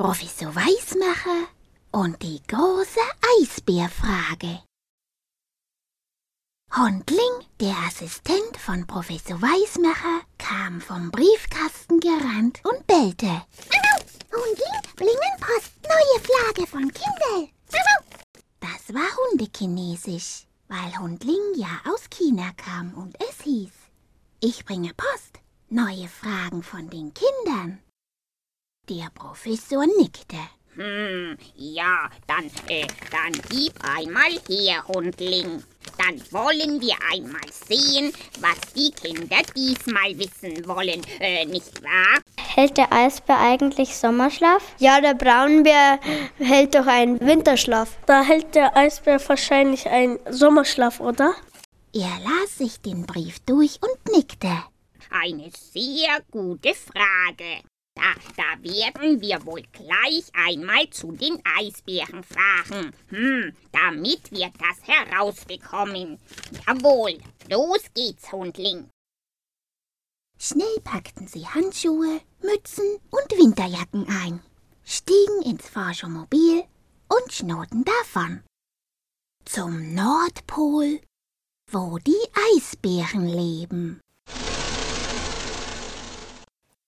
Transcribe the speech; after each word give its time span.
Professor 0.00 0.54
Weismacher 0.54 1.46
und 1.92 2.22
die 2.22 2.40
große 2.48 3.00
Eisbärfrage. 3.38 4.62
Hundling, 6.74 7.44
der 7.60 7.76
Assistent 7.86 8.56
von 8.56 8.86
Professor 8.86 9.42
Weismacher, 9.42 10.22
kam 10.38 10.80
vom 10.80 11.10
Briefkasten 11.10 12.00
gerannt 12.00 12.62
und 12.64 12.86
bellte. 12.86 13.42
Hundling, 14.32 14.80
Blingenpost, 14.96 15.74
neue 15.82 16.20
Flagge 16.24 16.66
von 16.66 16.90
Kindel. 16.90 17.50
Das 18.60 18.94
war 18.94 19.28
Hundekinesisch, 19.28 20.46
weil 20.68 20.98
Hundling 20.98 21.56
ja 21.56 21.78
aus 21.84 22.08
China 22.08 22.50
kam 22.56 22.94
und 22.94 23.18
es 23.20 23.42
hieß, 23.42 23.72
ich 24.40 24.64
bringe 24.64 24.94
Post, 24.94 25.40
neue 25.68 26.08
Fragen 26.08 26.62
von 26.62 26.88
den 26.88 27.12
Kindern. 27.12 27.82
Der 28.90 29.08
Professor 29.14 29.86
nickte. 29.86 30.36
Hm, 30.74 31.38
ja, 31.54 32.10
dann, 32.26 32.46
äh, 32.66 32.84
dann 33.12 33.40
gib 33.48 33.72
einmal 33.84 34.32
her, 34.48 34.84
Hundling. 34.88 35.62
Dann 35.96 36.20
wollen 36.32 36.80
wir 36.80 36.96
einmal 37.12 37.48
sehen, 37.52 38.12
was 38.40 38.58
die 38.74 38.90
Kinder 38.90 39.36
diesmal 39.54 40.18
wissen 40.18 40.66
wollen, 40.66 41.02
äh, 41.20 41.44
nicht 41.44 41.80
wahr? 41.84 42.18
Hält 42.36 42.78
der 42.78 42.92
Eisbär 42.92 43.38
eigentlich 43.38 43.96
Sommerschlaf? 43.96 44.74
Ja, 44.78 45.00
der 45.00 45.14
Braunbär 45.14 46.00
hält 46.38 46.74
doch 46.74 46.88
einen 46.88 47.20
Winterschlaf. 47.20 47.96
Da 48.06 48.24
hält 48.24 48.56
der 48.56 48.76
Eisbär 48.76 49.20
wahrscheinlich 49.28 49.86
einen 49.86 50.18
Sommerschlaf, 50.28 50.98
oder? 50.98 51.36
Er 51.94 52.18
las 52.24 52.58
sich 52.58 52.80
den 52.80 53.06
Brief 53.06 53.38
durch 53.46 53.78
und 53.80 54.16
nickte. 54.16 54.64
Eine 55.10 55.48
sehr 55.52 56.18
gute 56.32 56.74
Frage. 56.74 57.62
Da, 57.94 58.14
da 58.36 58.62
werden 58.62 59.20
wir 59.20 59.44
wohl 59.44 59.62
gleich 59.72 60.30
einmal 60.32 60.88
zu 60.90 61.12
den 61.12 61.42
Eisbären 61.58 62.22
fragen. 62.22 62.92
Hm, 63.08 63.56
damit 63.72 64.30
wir 64.30 64.52
das 64.58 64.86
herausbekommen. 64.86 66.18
Jawohl, 66.66 67.18
los 67.48 67.82
geht's, 67.94 68.30
Hundling. 68.32 68.88
Schnell 70.38 70.80
packten 70.84 71.26
sie 71.26 71.46
Handschuhe, 71.46 72.20
Mützen 72.40 72.98
und 73.10 73.30
Winterjacken 73.38 74.08
ein, 74.08 74.40
stiegen 74.84 75.42
ins 75.44 75.68
Forschungsmobil 75.68 76.64
und 77.08 77.32
schnurrten 77.32 77.84
davon. 77.84 78.42
Zum 79.44 79.94
Nordpol, 79.94 81.00
wo 81.70 81.98
die 81.98 82.26
Eisbären 82.54 83.26
leben. 83.26 84.00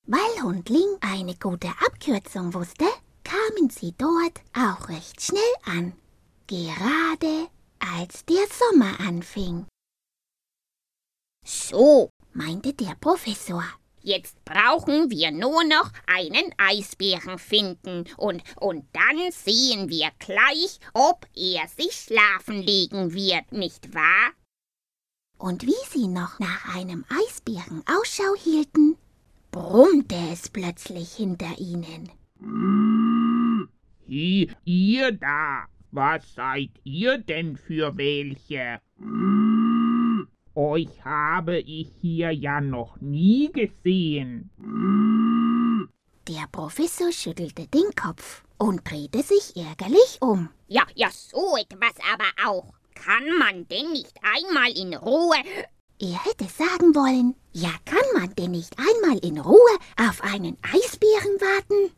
Weil 0.06 0.42
Hundling 0.42 0.96
eine 1.00 1.36
gute 1.36 1.68
Abkürzung 1.68 2.52
wusste, 2.54 2.86
kamen 3.22 3.70
sie 3.70 3.94
dort 3.96 4.40
auch 4.52 4.88
recht 4.88 5.22
schnell 5.22 5.40
an, 5.64 5.92
gerade 6.48 7.48
als 7.78 8.24
der 8.24 8.44
Sommer 8.50 8.98
anfing. 8.98 9.66
So, 11.44 12.10
meinte 12.32 12.72
der 12.74 12.96
Professor. 13.00 13.64
Jetzt 14.04 14.44
brauchen 14.44 15.10
wir 15.10 15.30
nur 15.30 15.62
noch 15.62 15.92
einen 16.08 16.52
Eisbären 16.58 17.38
finden 17.38 18.04
und, 18.16 18.42
und 18.60 18.84
dann 18.92 19.30
sehen 19.30 19.88
wir 19.88 20.10
gleich, 20.18 20.80
ob 20.92 21.28
er 21.36 21.68
sich 21.68 21.92
schlafen 21.92 22.60
legen 22.60 23.14
wird, 23.14 23.52
nicht 23.52 23.94
wahr? 23.94 24.32
Und 25.38 25.62
wie 25.64 25.88
sie 25.90 26.08
noch 26.08 26.40
nach 26.40 26.74
einem 26.74 27.04
Eisbären 27.08 27.84
Ausschau 27.86 28.34
hielten, 28.36 28.96
brummte 29.52 30.16
es 30.32 30.48
plötzlich 30.48 31.12
hinter 31.12 31.58
ihnen. 31.58 32.10
Hi, 34.08 34.50
ihr 34.64 35.12
da, 35.12 35.66
was 35.92 36.34
seid 36.34 36.70
ihr 36.82 37.18
denn 37.18 37.56
für 37.56 37.96
welche? 37.96 38.80
Euch 40.54 41.04
habe 41.04 41.58
ich 41.58 41.88
hier 42.00 42.30
ja 42.32 42.60
noch 42.60 43.00
nie 43.00 43.52
gesehen. 43.52 44.50
Der 46.28 46.46
Professor 46.50 47.12
schüttelte 47.12 47.66
den 47.68 47.94
Kopf 47.94 48.44
und 48.58 48.90
drehte 48.90 49.22
sich 49.22 49.54
ärgerlich 49.56 50.18
um. 50.20 50.48
Ja, 50.66 50.82
ja, 50.94 51.08
so 51.10 51.56
etwas 51.56 51.94
aber 52.12 52.50
auch. 52.50 52.72
Kann 52.94 53.38
man 53.38 53.66
denn 53.68 53.90
nicht 53.92 54.16
einmal 54.22 54.70
in 54.76 54.94
Ruhe 54.94 55.36
er 56.02 56.24
hätte 56.24 56.46
sagen 56.46 56.96
wollen, 56.96 57.36
ja 57.52 57.70
kann 57.84 58.01
man 58.14 58.34
denn 58.34 58.52
nicht 58.52 58.74
einmal 58.78 59.18
in 59.18 59.38
Ruhe 59.38 59.78
auf 59.96 60.22
einen 60.22 60.56
Eisbären 60.62 61.40
warten? 61.40 61.92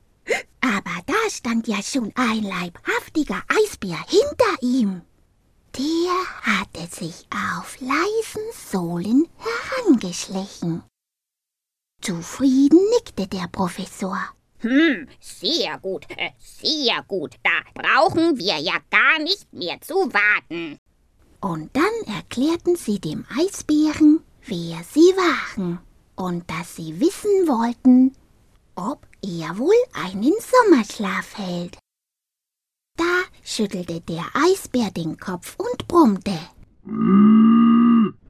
Aber 0.61 1.03
da 1.07 1.31
stand 1.31 1.69
ja 1.69 1.83
schon 1.83 2.13
ein 2.15 2.43
leibhaftiger 2.43 3.43
Eisbär 3.49 3.99
hinter 4.09 4.63
ihm. 4.63 5.03
Der 5.77 6.43
hatte 6.43 6.87
sich 6.91 7.27
auf 7.31 7.79
leisen 7.81 8.43
Sohlen 8.71 9.29
herangeschlichen. 9.37 10.83
Zufrieden 12.01 12.81
nickte 12.97 13.27
der 13.27 13.49
Professor. 13.49 14.19
Hm, 14.61 15.09
sehr 15.21 15.79
gut, 15.79 16.07
äh, 16.17 16.31
sehr 16.39 17.03
gut. 17.07 17.35
Da 17.43 17.51
brauchen 17.75 18.39
wir 18.39 18.59
ja 18.59 18.79
gar 18.91 19.19
nicht 19.19 19.53
mehr 19.53 19.81
zu 19.81 19.95
warten. 19.95 20.79
Und 21.41 21.77
dann 21.77 22.15
erklärten 22.15 22.77
sie 22.77 22.99
dem 22.99 23.27
Eisbären, 23.37 24.23
wer 24.47 24.83
sie 24.85 25.13
waren 25.17 25.84
und 26.17 26.49
dass 26.51 26.77
sie 26.77 27.01
wissen 27.01 27.47
wollten, 27.47 28.13
ob 28.75 29.07
er 29.23 29.59
wohl 29.59 29.75
einen 29.93 30.33
Sommerschlaf 30.41 31.39
hält. 31.39 31.79
Da 32.97 33.23
schüttelte 33.43 34.01
der 34.01 34.25
Eisbär 34.35 34.91
den 34.91 35.17
Kopf 35.17 35.57
und 35.59 35.89
brummte. 35.89 36.39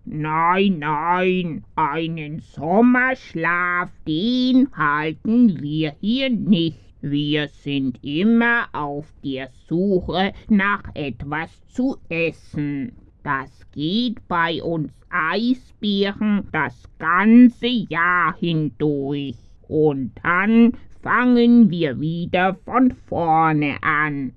Nein, 0.04 0.78
nein, 0.78 1.64
einen 1.74 2.40
Sommerschlaf, 2.40 3.90
den 4.06 4.74
halten 4.76 5.60
wir 5.60 5.96
hier 6.00 6.30
nicht. 6.30 6.78
Wir 7.00 7.48
sind 7.48 8.02
immer 8.02 8.68
auf 8.72 9.12
der 9.22 9.50
Suche 9.68 10.32
nach 10.48 10.82
etwas 10.94 11.50
zu 11.68 11.98
essen. 12.08 13.03
Das 13.24 13.50
geht 13.72 14.28
bei 14.28 14.62
uns 14.62 14.92
Eisbären 15.08 16.46
das 16.52 16.74
ganze 16.98 17.66
Jahr 17.66 18.36
hindurch. 18.36 19.36
Und 19.66 20.12
dann 20.22 20.74
fangen 21.02 21.70
wir 21.70 21.98
wieder 21.98 22.54
von 22.66 22.94
vorne 23.08 23.78
an. 23.82 24.32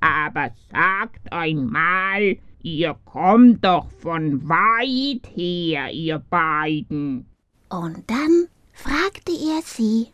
Aber 0.00 0.50
sagt 0.72 1.32
einmal, 1.32 2.38
ihr 2.62 2.96
kommt 3.04 3.64
doch 3.64 3.88
von 4.00 4.48
weit 4.48 5.30
her, 5.36 5.92
ihr 5.92 6.18
beiden. 6.18 7.24
Und 7.68 8.02
dann 8.10 8.48
fragte 8.72 9.32
er 9.32 9.62
sie, 9.62 10.08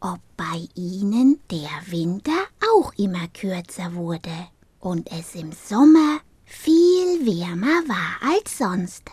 ob 0.00 0.20
bei 0.38 0.66
ihnen 0.74 1.38
der 1.50 1.92
Winter 1.92 2.46
auch 2.74 2.94
immer 2.96 3.28
kürzer 3.38 3.92
wurde 3.94 4.48
und 4.80 5.10
es 5.12 5.34
im 5.34 5.52
Sommer 5.52 6.20
viel 6.50 7.24
wärmer 7.24 7.80
war 7.86 8.28
als 8.28 8.58
sonst. 8.58 9.04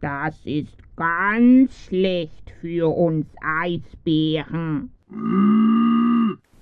Das 0.00 0.36
ist 0.44 0.72
ganz 0.96 1.74
schlecht 1.86 2.54
für 2.60 2.88
uns 2.96 3.26
Eisbären, 3.42 4.90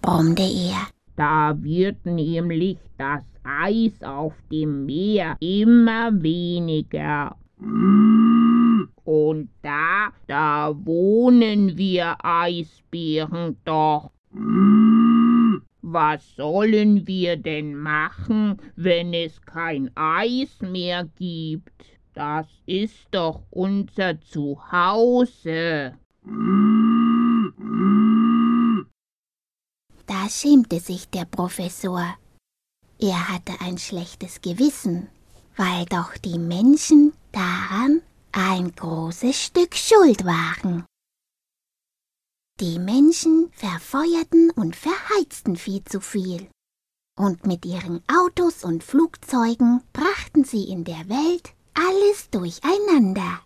brummte 0.00 0.42
er. 0.42 0.88
Da 1.16 1.54
wird 1.62 2.04
nämlich 2.06 2.78
das 2.98 3.22
Eis 3.44 4.02
auf 4.02 4.34
dem 4.50 4.86
Meer 4.86 5.36
immer 5.40 6.10
weniger. 6.22 7.36
Und 9.04 9.48
da, 9.62 10.08
da 10.26 10.74
wohnen 10.84 11.76
wir 11.76 12.16
Eisbären 12.24 13.56
doch. 13.64 14.10
Was 15.88 16.34
sollen 16.34 17.06
wir 17.06 17.36
denn 17.36 17.77
machen, 17.77 18.60
wenn 18.74 19.15
es 19.15 19.41
kein 19.42 19.97
Eis 19.97 20.60
mehr 20.60 21.09
gibt? 21.16 21.84
Das 22.12 22.48
ist 22.66 23.06
doch 23.12 23.44
unser 23.50 24.21
Zuhause. 24.21 25.94
Da 30.06 30.28
schämte 30.28 30.80
sich 30.80 31.09
der 31.09 31.24
Professor. 31.24 32.16
Er 32.98 33.28
hatte 33.28 33.53
ein 33.60 33.78
schlechtes 33.78 34.41
Gewissen, 34.41 35.06
weil 35.56 35.84
doch 35.84 36.16
die 36.16 36.41
Menschen 36.41 37.12
daran 37.30 38.03
ein 38.33 38.72
großes 38.72 39.41
Stück 39.41 39.77
schuld 39.77 40.24
waren. 40.24 40.84
Die 42.58 42.78
Menschen 42.78 43.50
verfeuerten 43.53 44.50
und 44.50 44.74
verheizten 44.74 45.56
viel 45.56 45.84
zu 45.84 46.00
viel. 46.00 46.48
Und 47.18 47.47
mit 47.47 47.66
ihren 47.66 48.03
Autos 48.08 48.64
und 48.64 48.82
Flugzeugen 48.82 49.82
brachten 49.92 50.42
sie 50.44 50.64
in 50.64 50.84
der 50.84 51.06
Welt 51.10 51.53
alles 51.74 52.30
durcheinander. 52.30 53.42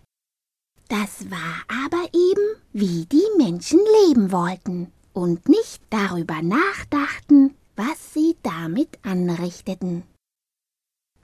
Das 0.87 1.29
war 1.29 1.61
aber 1.85 2.05
eben, 2.13 2.55
wie 2.71 3.05
die 3.05 3.27
Menschen 3.37 3.81
leben 4.05 4.31
wollten 4.31 4.93
und 5.11 5.49
nicht 5.49 5.83
darüber 5.89 6.41
nachdachten, 6.41 7.53
was 7.75 8.13
sie 8.13 8.37
damit 8.43 8.97
anrichteten. 9.03 10.03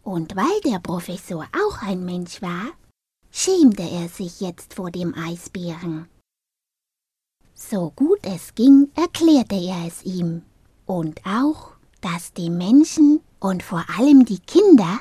Und 0.04 0.36
weil 0.36 0.60
der 0.66 0.80
Professor 0.80 1.48
auch 1.54 1.82
ein 1.82 2.04
Mensch 2.04 2.42
war, 2.42 2.66
schämte 3.32 3.84
er 3.84 4.10
sich 4.10 4.42
jetzt 4.42 4.74
vor 4.74 4.92
dem 4.92 5.14
Eisbären. 5.16 6.10
So 7.60 7.92
gut 7.96 8.20
es 8.22 8.54
ging, 8.54 8.90
erklärte 8.96 9.56
er 9.56 9.88
es 9.88 10.04
ihm. 10.06 10.44
Und 10.86 11.20
auch, 11.26 11.72
dass 12.02 12.32
die 12.32 12.52
Menschen 12.52 13.20
und 13.40 13.64
vor 13.64 13.84
allem 13.98 14.26
die 14.26 14.40
Kinder 14.40 15.00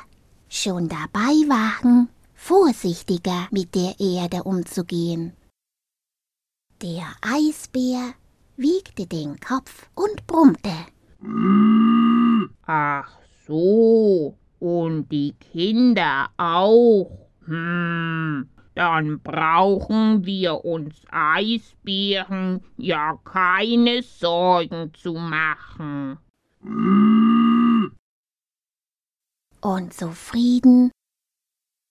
schon 0.49 0.89
dabei 0.89 1.35
waren, 1.47 2.09
vorsichtiger 2.33 3.47
mit 3.51 3.75
der 3.75 3.99
Erde 3.99 4.43
umzugehen. 4.43 5.33
Der 6.81 7.05
Eisbär 7.21 8.13
wiegte 8.55 9.05
den 9.05 9.39
Kopf 9.39 9.87
und 9.93 10.25
brummte. 10.25 10.73
Ach 12.65 13.19
so, 13.47 14.35
und 14.59 15.11
die 15.11 15.33
Kinder 15.33 16.29
auch. 16.37 17.29
Hm, 17.45 18.49
dann 18.77 19.19
brauchen 19.21 20.23
wir 20.23 20.63
uns 20.63 21.01
Eisbären 21.09 22.63
ja 22.77 23.17
keine 23.25 24.03
Sorgen 24.03 24.93
zu 24.93 25.13
machen. 25.13 26.19
Und 29.61 29.93
zufrieden 29.93 30.91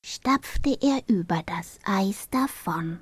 stapfte 0.05 0.79
er 0.81 1.03
über 1.09 1.43
das 1.44 1.81
Eis 1.85 2.31
davon. 2.31 2.94